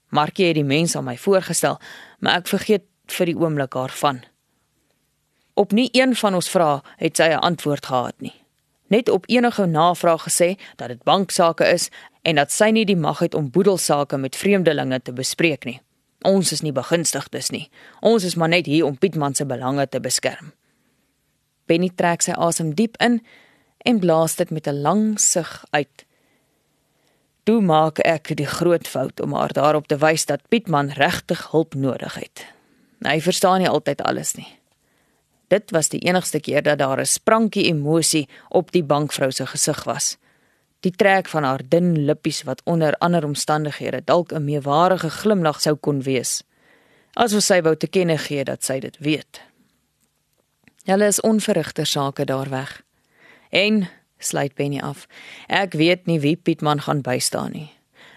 Markie 0.08 0.46
het 0.46 0.54
die 0.54 0.64
mens 0.64 0.96
aan 0.96 1.04
my 1.04 1.16
voorgestel, 1.16 1.78
maar 2.18 2.36
ek 2.36 2.48
vergeet 2.48 2.84
vir 3.06 3.26
die 3.26 3.36
oomblik 3.36 3.74
haar 3.74 3.92
van. 3.92 4.24
Op 5.58 5.72
nie 5.72 5.88
een 5.92 6.16
van 6.16 6.34
ons 6.34 6.50
vrae 6.50 6.80
het 6.96 7.16
sy 7.16 7.26
'n 7.34 7.42
antwoord 7.42 7.86
gehad 7.86 8.14
nie. 8.18 8.34
Net 8.86 9.08
op 9.08 9.24
enige 9.26 9.66
navraag 9.66 10.22
gesê 10.22 10.54
dat 10.76 10.88
dit 10.88 11.02
banksaake 11.02 11.64
is 11.64 11.90
en 12.22 12.34
dat 12.34 12.52
sy 12.52 12.70
nie 12.70 12.84
die 12.84 12.96
mag 12.96 13.18
het 13.18 13.34
om 13.34 13.50
boedelsake 13.50 14.16
met 14.16 14.36
vreemdelinge 14.36 15.02
te 15.02 15.12
bespreek 15.12 15.64
nie. 15.64 15.80
Ons 16.22 16.52
is 16.52 16.60
nie 16.60 16.72
begunstigdes 16.72 17.50
nie. 17.50 17.70
Ons 18.00 18.24
is 18.24 18.34
maar 18.34 18.48
net 18.48 18.66
hier 18.66 18.84
om 18.84 18.98
Pietman 18.98 19.34
se 19.34 19.46
belange 19.46 19.88
te 19.88 20.00
beskerm. 20.00 20.52
Benny 21.66 21.90
trek 21.94 22.22
sy 22.22 22.32
asem 22.32 22.74
diep 22.74 22.96
in 22.96 23.20
en 23.78 23.98
blaas 23.98 24.36
dit 24.36 24.50
met 24.50 24.66
'n 24.66 24.80
lang 24.82 25.20
sug 25.20 25.64
uit. 25.70 26.04
Toe 27.42 27.60
maak 27.60 27.98
ek 27.98 28.36
die 28.36 28.46
groot 28.46 28.88
fout 28.88 29.20
om 29.20 29.32
haar 29.32 29.52
daarop 29.52 29.86
te 29.86 29.96
wys 29.96 30.24
dat 30.26 30.48
Pietman 30.48 30.88
regtig 30.88 31.50
hulp 31.50 31.74
nodig 31.74 32.14
het. 32.14 32.46
Hy 33.00 33.20
verstaan 33.20 33.58
nie 33.58 33.68
altyd 33.68 34.02
alles 34.02 34.34
nie. 34.34 34.57
Dit 35.48 35.70
was 35.70 35.88
die 35.88 36.00
enigste 36.00 36.40
keer 36.40 36.62
dat 36.62 36.78
daar 36.78 37.00
'n 37.00 37.06
sprankie 37.06 37.64
emosie 37.64 38.28
op 38.48 38.72
die 38.72 38.84
bankvrou 38.84 39.30
se 39.30 39.46
gesig 39.46 39.84
was. 39.84 40.16
Die 40.80 40.92
trek 40.92 41.28
van 41.28 41.42
haar 41.42 41.60
dun 41.68 42.04
lippies 42.04 42.42
wat 42.42 42.60
onder 42.64 42.94
ander 42.98 43.24
omstandighede 43.24 44.02
dalk 44.04 44.32
'n 44.32 44.44
meewarige 44.44 45.10
glimlag 45.10 45.60
sou 45.60 45.74
kon 45.74 46.02
wees. 46.02 46.42
Asof 47.12 47.42
sy 47.42 47.62
wou 47.62 47.76
te 47.76 47.86
kenne 47.86 48.18
gee 48.18 48.44
dat 48.44 48.64
sy 48.64 48.78
dit 48.80 48.98
weet. 48.98 49.40
Hulle 50.84 51.06
is 51.06 51.20
onverrigte 51.20 51.84
sake 51.84 52.24
daar 52.24 52.48
weg. 52.48 52.82
En 53.50 53.88
sluit 54.18 54.54
Benny 54.54 54.80
af. 54.80 55.06
Ek 55.46 55.72
weet 55.72 56.06
nie 56.06 56.20
wie 56.20 56.36
Pietman 56.36 56.80
gaan 56.80 57.00
bystaan 57.00 57.52
nie. 57.52 57.70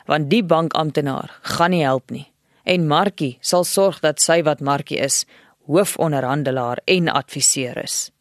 Want 0.05 0.29
die 0.29 0.43
bankamptenaar 0.43 1.39
gaan 1.41 1.69
nie 1.69 1.83
help 1.83 2.11
nie. 2.11 2.31
En 2.63 2.87
Markie 2.87 3.37
sal 3.41 3.63
sorg 3.63 3.99
dat 3.99 4.21
sy 4.21 4.41
wat 4.43 4.59
Markie 4.59 4.97
is, 4.97 5.25
hoofonderhandelaar 5.65 6.81
en 6.85 7.07
adviseur 7.09 7.77
is. 7.83 8.11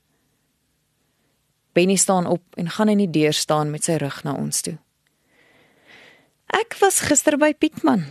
Benny 1.72 1.96
staan 1.96 2.26
op 2.26 2.42
en 2.54 2.70
gaan 2.70 2.88
in 2.88 2.98
die 2.98 3.10
deur 3.10 3.32
staan 3.32 3.70
met 3.70 3.84
sy 3.84 3.96
rug 4.02 4.22
na 4.22 4.34
ons 4.34 4.60
toe. 4.60 4.76
Ek 6.50 6.74
was 6.80 7.04
gister 7.06 7.38
by 7.38 7.52
Pietman, 7.54 8.04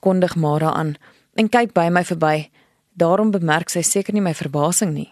kondig 0.00 0.36
Mara 0.38 0.70
aan 0.72 0.94
en 1.34 1.48
kyk 1.48 1.72
by 1.74 1.88
my 1.90 2.04
verby. 2.06 2.50
Daarom 2.94 3.32
bemerk 3.34 3.72
sy 3.72 3.82
seker 3.82 4.14
nie 4.14 4.22
my 4.22 4.34
verbasing 4.36 4.92
nie. 4.94 5.10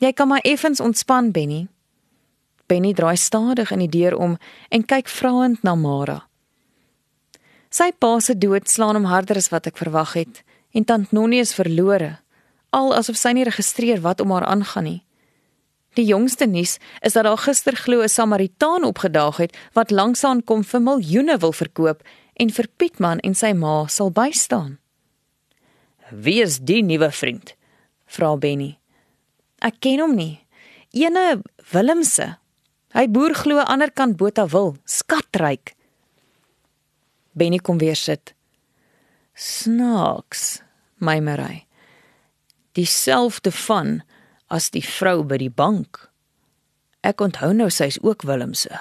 Jy 0.00 0.12
kan 0.16 0.30
maar 0.30 0.44
effens 0.48 0.80
ontspan, 0.80 1.30
Benny. 1.30 1.66
Benny 2.66 2.94
draai 2.94 3.16
stadig 3.16 3.72
in 3.74 3.82
die 3.84 3.90
deur 3.90 4.16
om 4.16 4.38
en 4.70 4.86
kyk 4.86 5.10
vraend 5.10 5.62
na 5.66 5.74
Mara. 5.74 6.22
Sy 7.70 7.90
pa 7.92 8.16
se 8.20 8.34
dood 8.38 8.70
slaan 8.70 8.96
hom 8.96 9.10
harder 9.10 9.36
as 9.36 9.50
wat 9.52 9.68
ek 9.68 9.76
verwag 9.78 10.16
het 10.16 10.42
en 10.72 10.86
tant 10.86 11.12
Nonnie 11.12 11.42
is 11.42 11.52
verlore 11.54 12.16
al 12.70 12.94
asof 12.94 13.18
sy 13.18 13.32
nie 13.34 13.46
registreer 13.46 14.02
wat 14.04 14.20
om 14.20 14.32
haar 14.34 14.46
aangaan 14.46 14.86
nie. 14.86 15.00
Die 15.98 16.06
jongste 16.06 16.46
nuus 16.46 16.78
is 17.02 17.16
dat 17.16 17.26
daar 17.26 17.38
gister 17.38 17.76
glo 17.76 18.02
'n 18.02 18.08
Samaritaan 18.08 18.84
opgedaag 18.84 19.36
het 19.36 19.56
wat 19.72 19.90
langsaan 19.90 20.44
kom 20.44 20.64
vir 20.64 20.80
miljoene 20.80 21.38
wil 21.38 21.52
verkoop 21.52 22.02
en 22.34 22.50
vir 22.50 22.68
Pietman 22.76 23.18
en 23.18 23.34
sy 23.34 23.52
ma 23.52 23.86
sal 23.86 24.10
bystaan. 24.10 24.78
Wie 26.10 26.42
is 26.42 26.58
die 26.58 26.82
nuwe 26.82 27.10
vriend? 27.10 27.54
vra 28.06 28.36
Benny. 28.36 28.78
Ek 29.58 29.74
ken 29.80 30.00
hom 30.00 30.14
nie. 30.14 30.40
Ene 30.90 31.42
Willemse. 31.72 32.38
Hy 32.92 33.06
boer 33.08 33.34
glo 33.34 33.58
aan 33.58 33.64
die 33.64 33.72
ander 33.72 33.90
kant 33.90 34.16
Botawil, 34.16 34.76
skatryk. 34.84 35.74
Benny 37.32 37.58
kom 37.58 37.78
weer 37.78 37.96
sit. 37.96 38.34
Snaaks, 39.34 40.62
my 40.98 41.20
Marie 41.20 41.69
dieselfde 42.80 43.52
van 43.66 44.00
as 44.48 44.70
die 44.74 44.84
vrou 44.84 45.20
by 45.26 45.38
die 45.40 45.52
bank. 45.52 46.08
Ek 47.06 47.20
onthou 47.24 47.52
nou 47.56 47.68
sy's 47.72 48.00
ook 48.02 48.24
Willemse. 48.28 48.80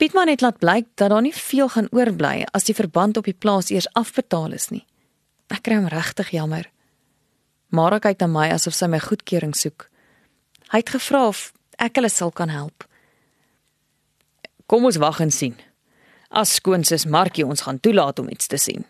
Pietman 0.00 0.30
het 0.32 0.40
laat 0.40 0.58
blyk 0.62 0.86
dat 0.96 1.10
daar 1.12 1.22
nie 1.22 1.34
veel 1.36 1.68
gaan 1.68 1.90
oorbly 1.92 2.46
as 2.56 2.64
die 2.64 2.74
verband 2.74 3.18
op 3.20 3.26
die 3.28 3.36
plaas 3.36 3.68
eers 3.70 3.90
afbetaal 3.98 4.56
is 4.56 4.70
nie. 4.72 4.86
Ek 5.52 5.64
kry 5.66 5.76
hom 5.76 5.90
regtig 5.92 6.30
jammer. 6.32 6.70
Mara 7.68 7.98
kyk 8.00 8.22
na 8.22 8.30
my 8.30 8.46
asof 8.54 8.74
sy 8.74 8.88
my 8.88 9.00
goedkeuring 9.02 9.52
soek. 9.54 9.90
Hy 10.72 10.80
het 10.80 10.94
gevra 10.94 11.26
of 11.28 11.50
ek 11.78 12.00
hulle 12.00 12.10
sal 12.10 12.32
kan 12.32 12.48
help. 12.48 12.86
Kom 14.70 14.86
ons 14.88 14.98
wag 15.02 15.20
en 15.20 15.34
sien. 15.34 15.58
As 16.30 16.54
skoonsis 16.56 17.04
Markie 17.04 17.44
ons 17.44 17.66
gaan 17.66 17.82
toelaat 17.82 18.22
om 18.22 18.30
iets 18.30 18.48
te 18.48 18.58
sien. 18.58 18.86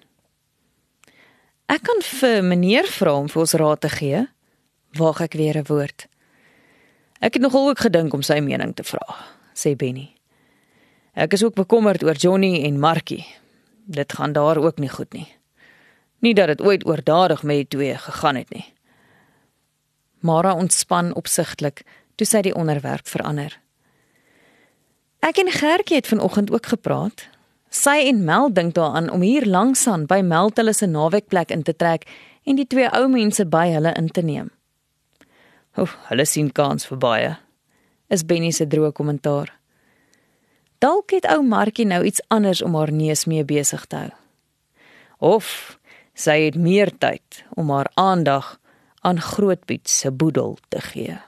Ek 1.70 1.84
kan 1.86 2.00
vir 2.02 2.40
meneer 2.42 2.88
vra 2.90 3.12
om 3.20 3.28
vir 3.30 3.44
ons 3.44 3.52
raad 3.60 3.80
te 3.84 3.88
gee. 3.92 4.24
Waag 4.98 5.20
ek 5.22 5.36
weer 5.38 5.56
'n 5.58 5.68
woord. 5.70 6.08
Ek 7.20 7.34
het 7.34 7.42
nogal 7.42 7.68
ook 7.68 7.78
gedink 7.78 8.12
om 8.12 8.22
sy 8.22 8.40
mening 8.40 8.74
te 8.74 8.82
vra, 8.82 9.06
sê 9.54 9.76
Benny. 9.76 10.16
Ek 11.14 11.32
is 11.32 11.44
ook 11.44 11.54
bekommerd 11.54 12.02
oor 12.02 12.14
Johnny 12.14 12.64
en 12.64 12.80
Markie. 12.80 13.26
Dit 13.86 14.12
gaan 14.12 14.32
daar 14.32 14.56
ook 14.56 14.78
nie 14.78 14.88
goed 14.88 15.12
nie. 15.12 15.28
Nie 16.18 16.34
dat 16.34 16.46
dit 16.46 16.60
ooit 16.60 16.86
oordadig 16.86 17.42
met 17.42 17.56
die 17.56 17.68
twee 17.68 17.94
gegaan 17.94 18.36
het 18.36 18.50
nie. 18.50 18.74
Mara 20.20 20.54
ontspan 20.54 21.14
opsigtelik 21.14 21.82
toe 22.16 22.26
sy 22.26 22.40
die 22.40 22.54
onderwerp 22.54 23.08
verander. 23.08 23.60
Ek 25.20 25.38
en 25.38 25.50
Gertjie 25.50 25.96
het 25.96 26.06
vanoggend 26.06 26.50
ook 26.50 26.66
gepraat, 26.66 27.28
Sy 27.70 28.00
en 28.10 28.24
Mel 28.26 28.50
dink 28.52 28.74
daaraan 28.74 29.10
om 29.14 29.22
hier 29.22 29.46
langsaan 29.46 30.08
by 30.10 30.20
Mel 30.26 30.50
hulle 30.54 30.72
se 30.74 30.86
naweekplek 30.90 31.52
in 31.54 31.62
te 31.62 31.74
trek 31.76 32.08
en 32.42 32.58
die 32.58 32.66
twee 32.66 32.90
ou 32.90 33.06
mense 33.08 33.46
by 33.46 33.68
hulle 33.70 33.92
in 33.94 34.10
te 34.10 34.24
neem. 34.26 34.50
Oef, 35.78 35.94
hulle 36.10 36.26
sien 36.26 36.50
kans 36.50 36.88
vir 36.90 36.98
baie. 36.98 37.30
Is 38.10 38.26
Benny 38.26 38.50
se 38.50 38.66
droë 38.66 38.90
kommentaar. 38.92 39.52
Dalk 40.82 41.14
het 41.14 41.28
ou 41.30 41.44
Markie 41.46 41.86
nou 41.86 42.02
iets 42.04 42.22
anders 42.28 42.62
om 42.62 42.74
haar 42.74 42.90
neus 42.90 43.26
mee 43.30 43.44
besig 43.46 43.86
te 43.86 44.02
hou. 44.02 44.10
Of 45.20 45.78
sy 46.16 46.40
het 46.48 46.58
meer 46.58 46.90
tyd 46.98 47.44
om 47.54 47.70
haar 47.70 47.92
aandag 47.94 48.56
aan 49.06 49.20
Grootpiet 49.20 49.88
se 49.88 50.10
boedel 50.10 50.58
te 50.68 50.80
gee. 50.90 51.20